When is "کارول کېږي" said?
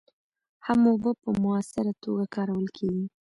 2.35-3.05